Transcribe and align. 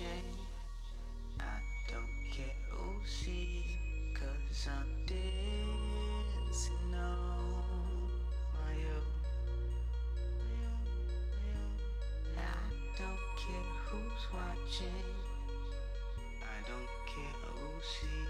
shade. 0.00 0.40
I 1.38 1.60
don't 1.92 2.16
care 2.32 2.56
who 2.70 2.86
sees, 3.04 3.76
cause 4.14 4.68
I'm 4.74 4.90
dancing 5.04 6.94
on 6.94 8.08
my 8.54 8.74
own. 8.96 9.12
I 12.38 12.38
don't 12.96 13.24
care 13.42 13.70
who's 13.88 14.24
watching, 14.32 15.04
I 16.40 16.58
don't 16.66 16.92
care 17.06 17.36
who 17.44 17.68
sees. 17.82 18.29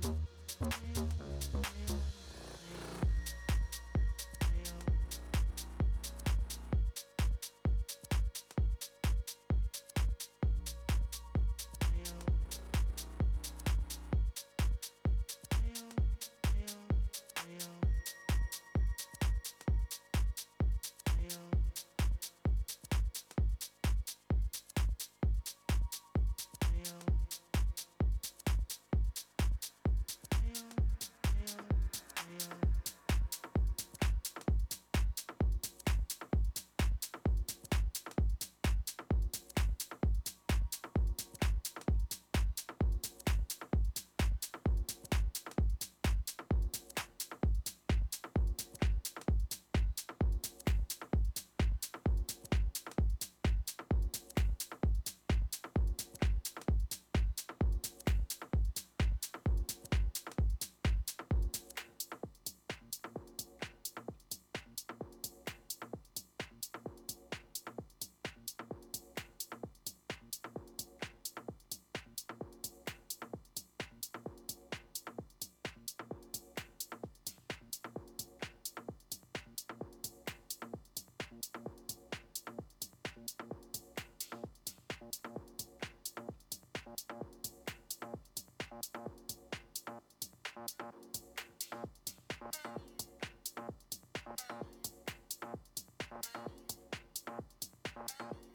Thank 98.13 98.50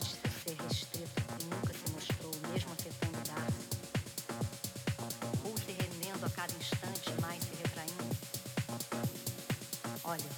de 0.00 0.06
ser 0.06 0.56
restrito 0.62 1.22
e 1.40 1.44
nunca 1.44 1.72
se 1.74 1.92
mostrou, 1.92 2.32
mesmo 2.50 2.72
afetando 2.72 3.18
Darcy? 3.26 3.68
Ou 5.44 5.56
se 5.58 5.72
rendendo 5.72 6.24
a 6.24 6.30
cada 6.30 6.52
instante, 6.54 7.12
mais 7.20 7.42
se 7.42 7.54
retraindo? 7.62 8.16
Olha, 10.04 10.30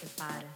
repara, 0.00 0.46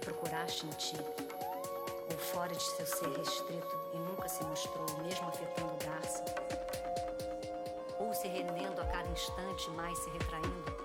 que 0.00 0.06
procuraste 0.06 0.66
em 0.66 0.70
ti, 0.70 0.96
ou 2.10 2.18
fora 2.18 2.54
de 2.54 2.62
seu 2.62 2.86
ser 2.86 3.08
restrito 3.18 3.80
e 3.92 3.98
nunca 3.98 4.28
se 4.28 4.42
mostrou, 4.44 4.86
mesmo 5.02 5.28
afetando 5.28 5.76
Garça, 5.84 6.24
ou 7.98 8.14
se 8.14 8.26
rendendo 8.26 8.80
a 8.80 8.84
cada 8.86 9.08
instante 9.08 9.70
mais 9.70 9.98
se 9.98 10.10
retraindo, 10.10 10.79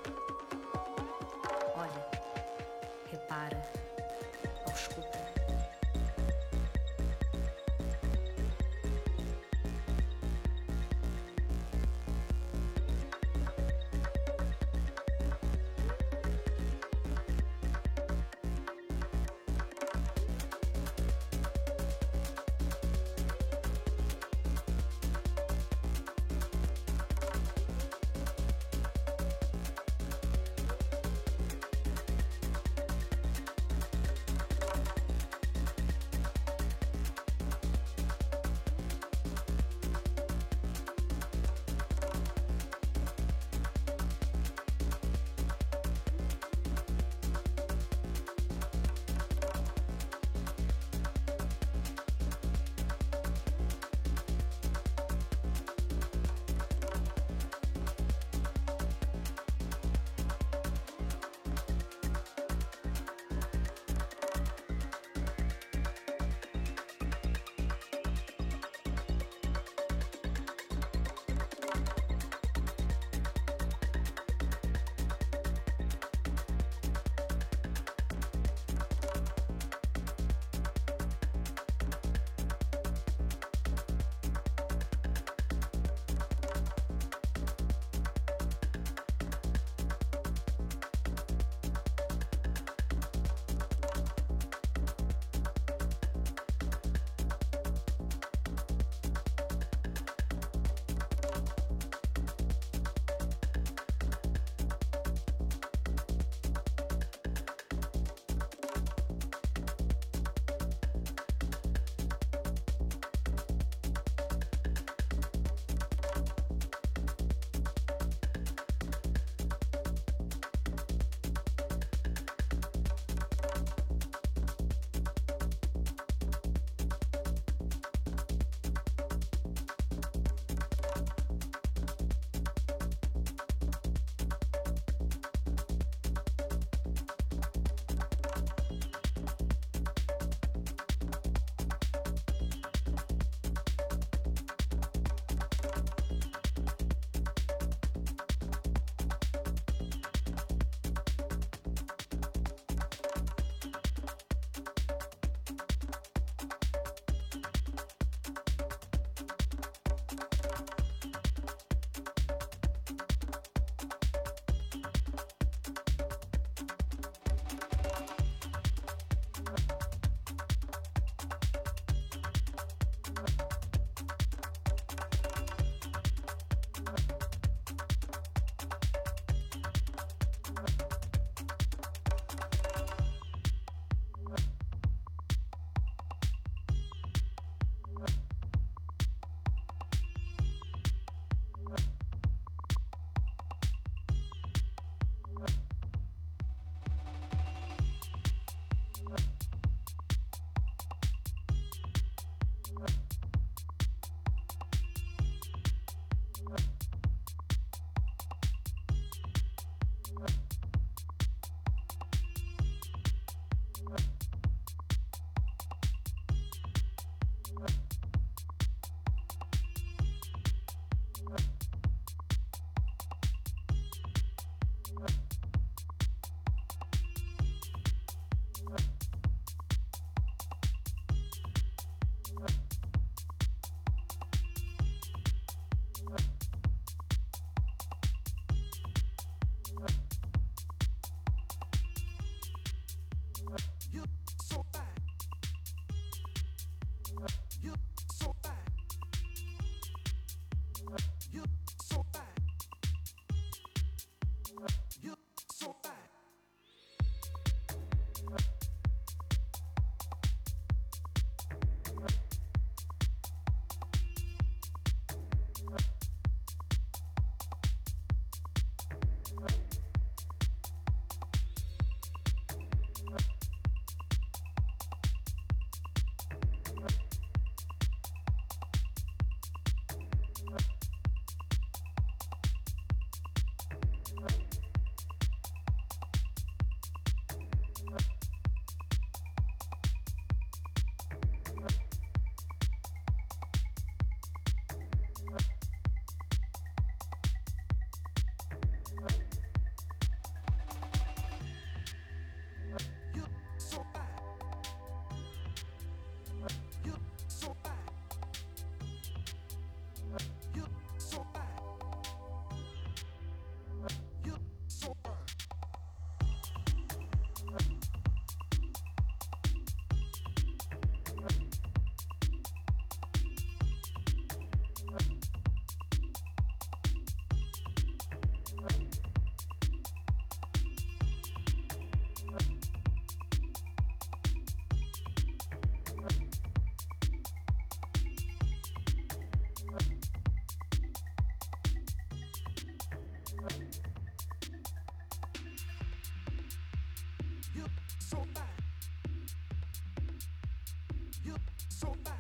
so 351.76 351.94
bad. 352.06 352.15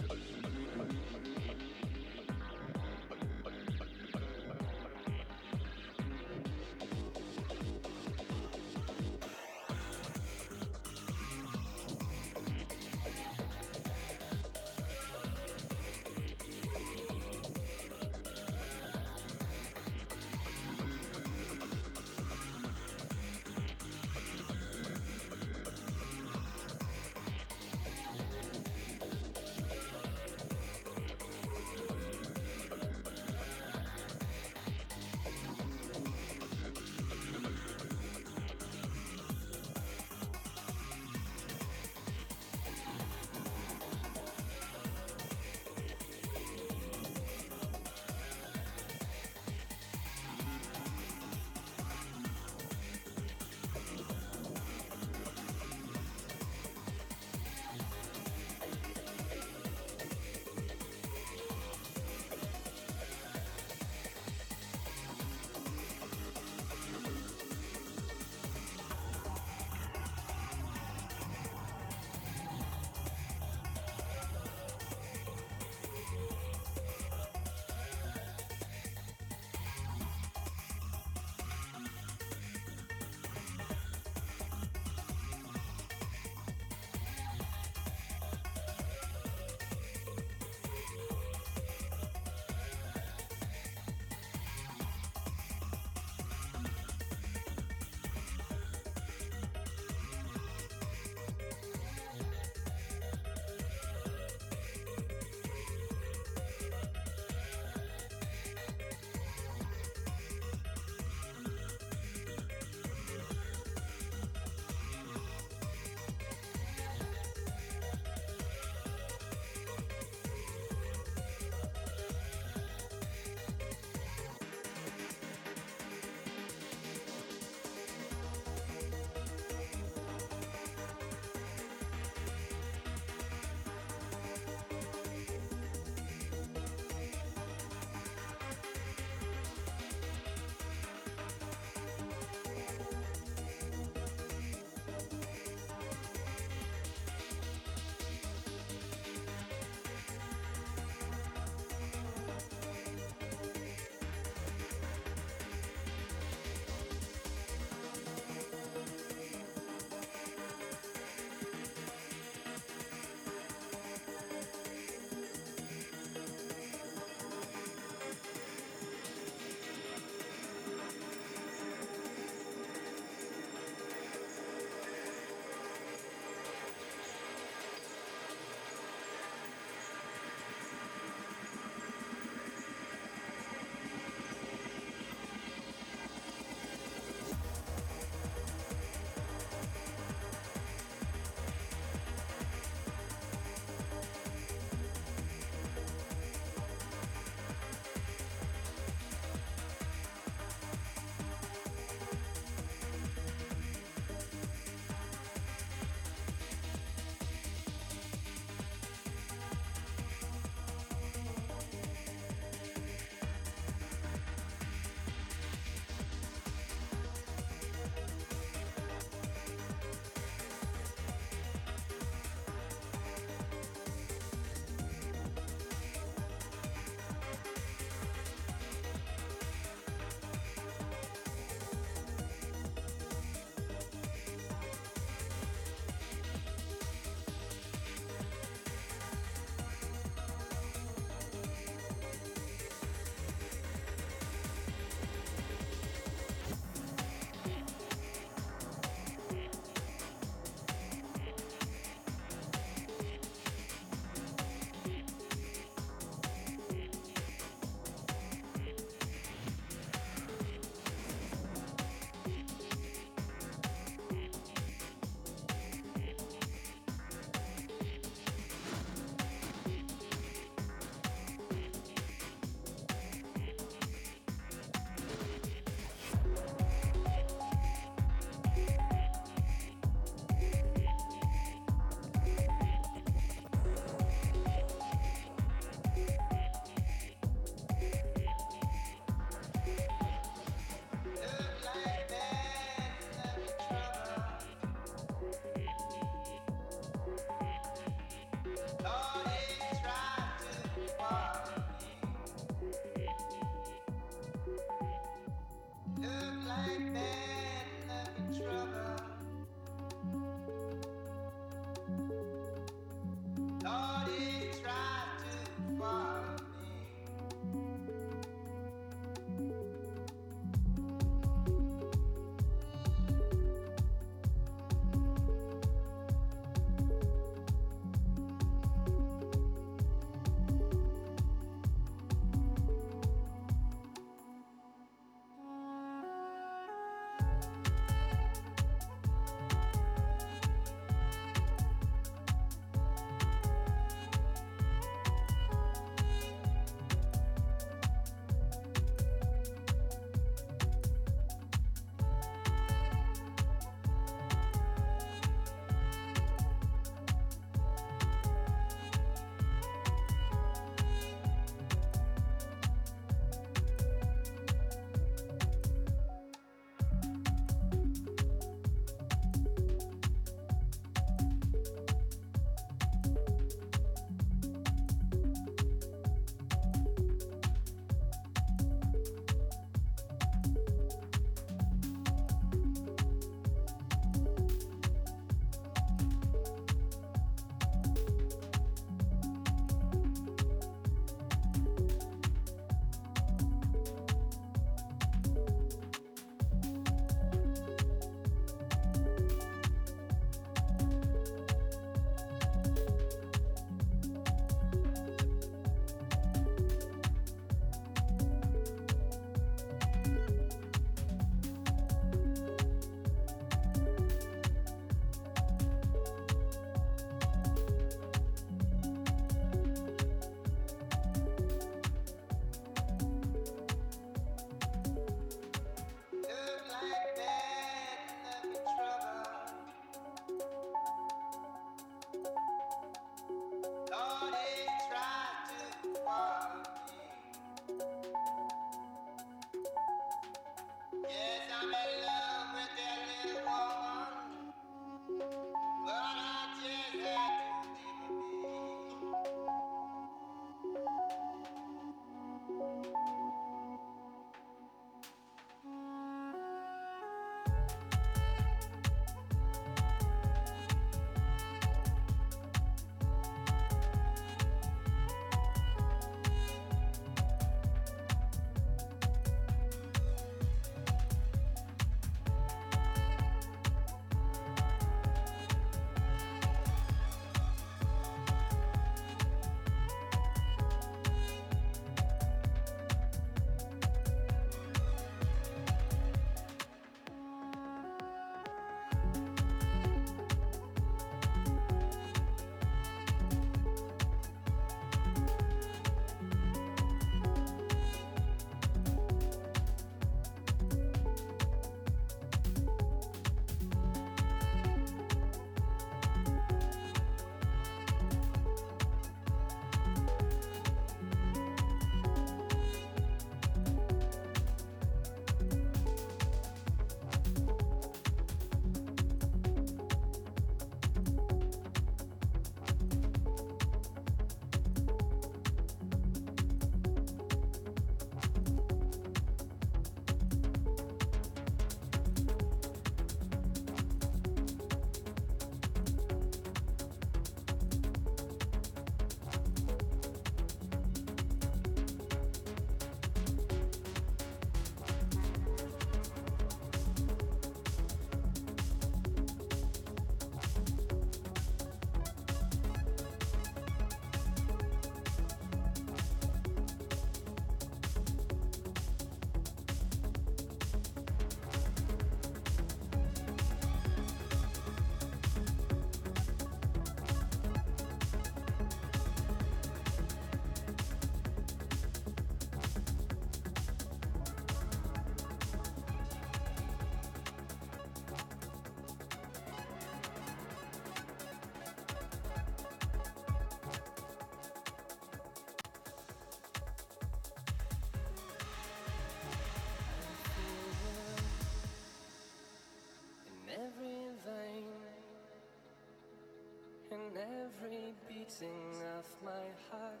Beating 598.08 598.82
of 598.98 599.06
my 599.24 599.46
heart, 599.70 600.00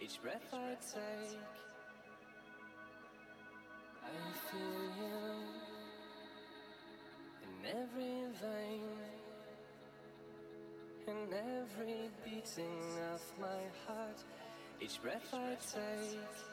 each 0.00 0.20
breath 0.22 0.52
I 0.52 0.76
take, 0.80 1.38
I 4.02 4.14
feel 4.50 4.82
you 4.98 5.16
in 7.44 7.54
every 7.70 8.24
vein, 8.40 8.82
in 11.08 11.32
every 11.32 12.10
beating 12.24 12.98
of 13.14 13.22
my 13.40 13.62
heart, 13.86 14.18
each 14.80 15.00
breath 15.02 15.32
I 15.32 15.56
take. 15.72 16.51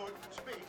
Good. 0.00 0.12
Speak. 0.30 0.64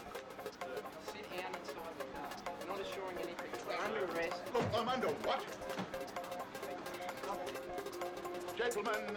Sit 1.05 1.23
down 1.31 1.51
inside 1.55 1.95
the 1.99 2.05
car. 2.11 2.27
You're 2.59 2.67
not 2.67 2.81
assuring 2.81 3.15
anything. 3.15 3.47
You're 3.65 3.79
under 3.79 4.03
arrest. 4.13 4.41
Look, 4.53 4.65
I'm 4.75 4.89
under 4.89 5.07
what? 5.07 5.41
Gentlemen, 8.57 9.15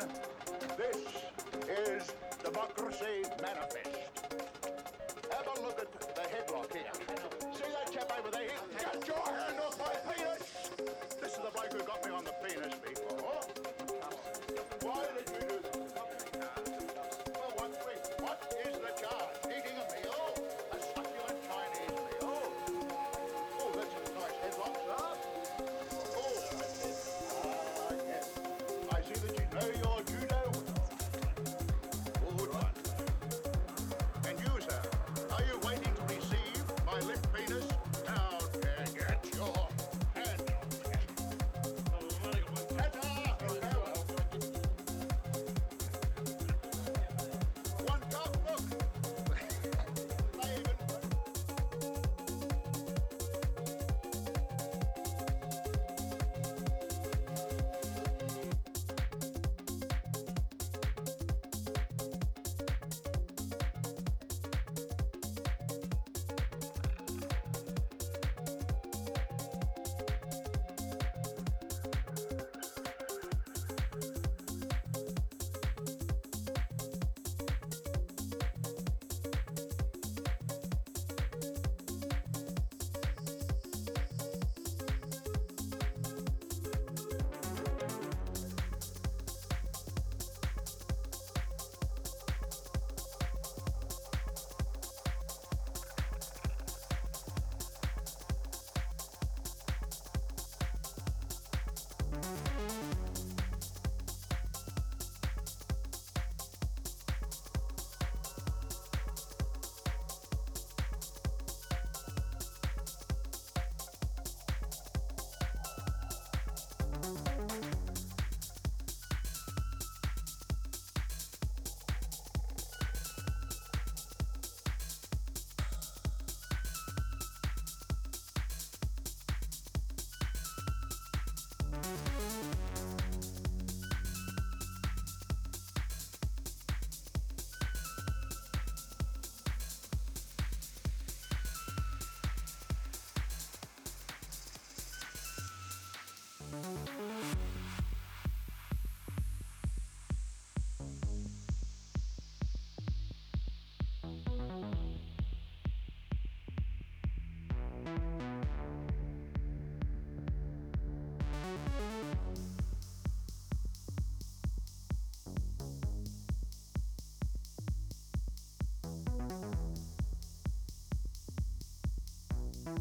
Thank 172.65 172.79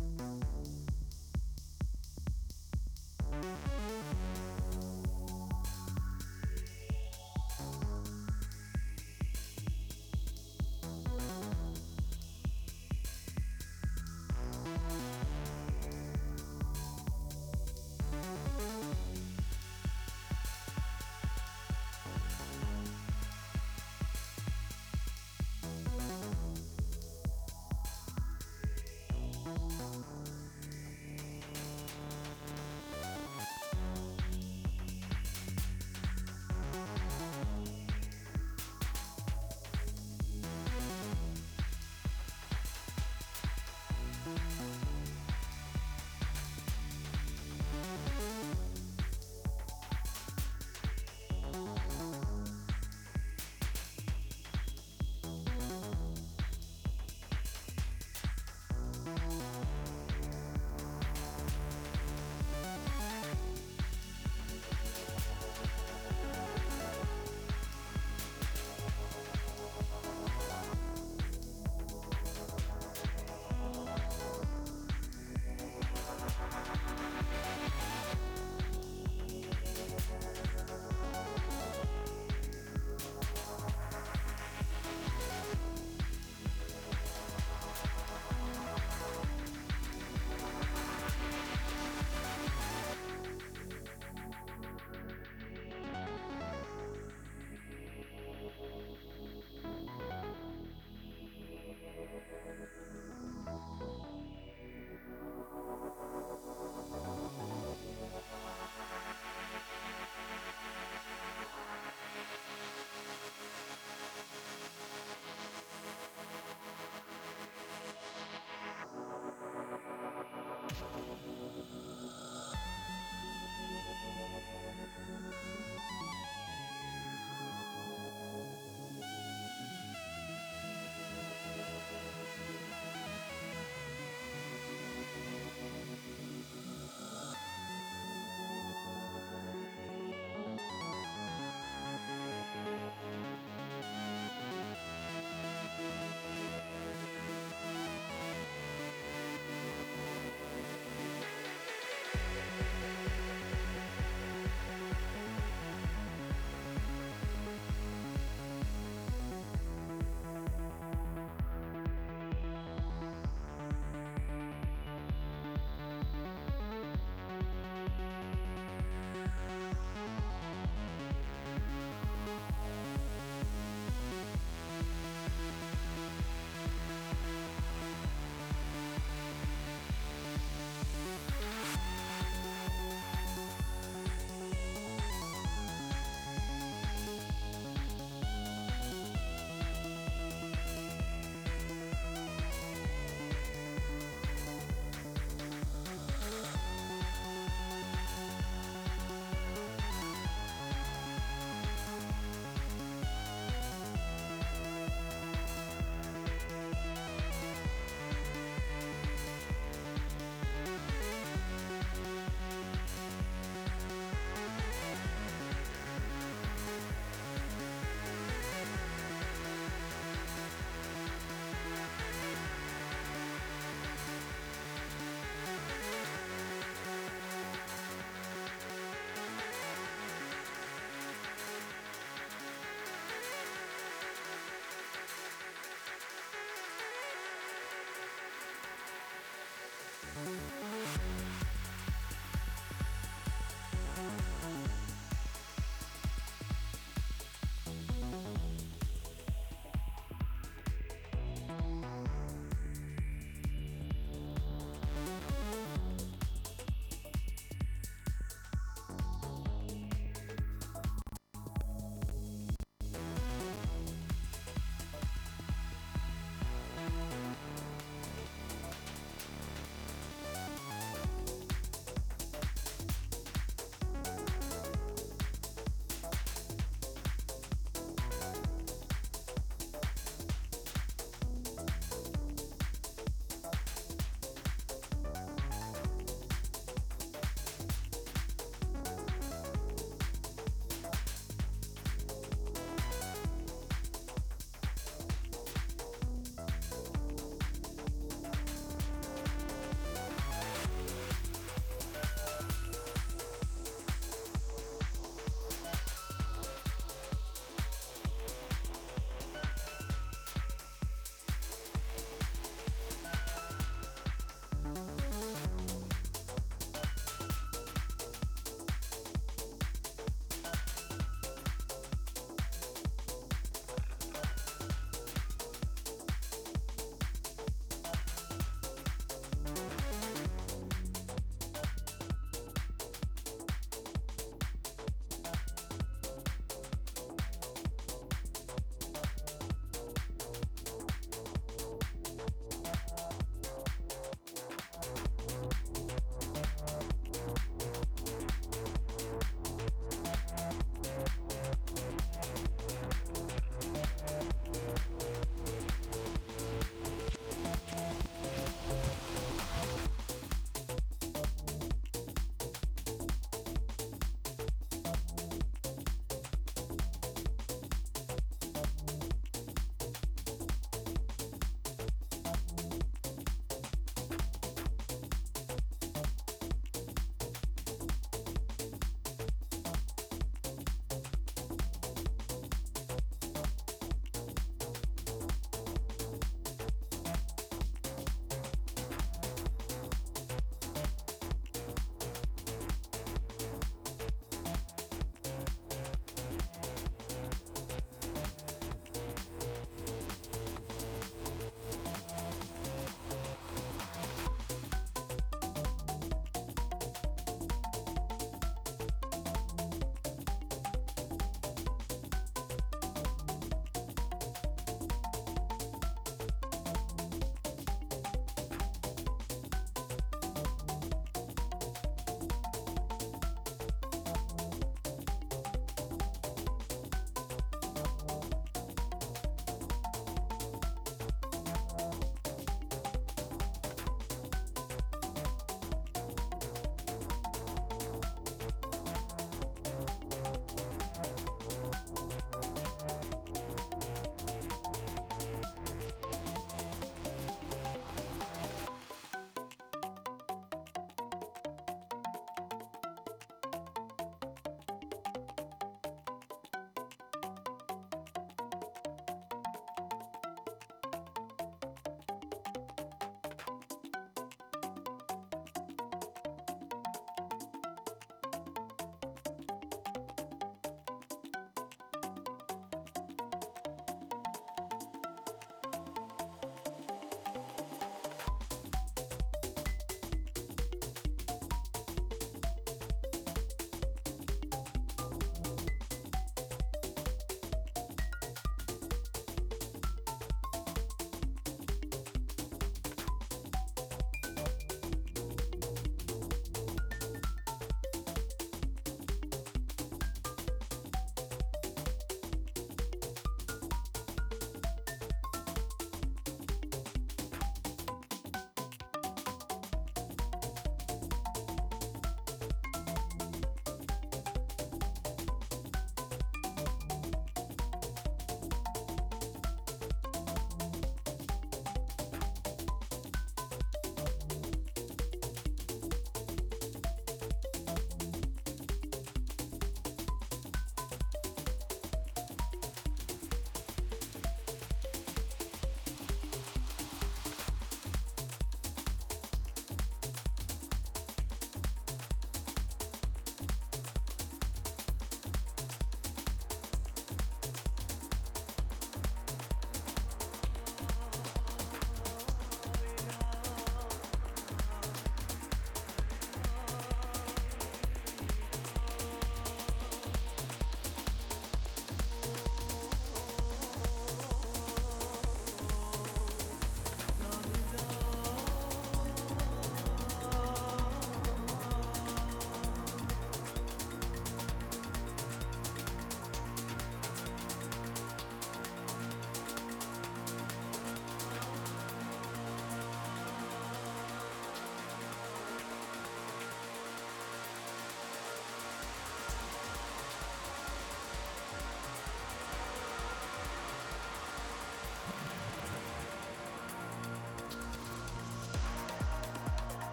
you 3.77 3.82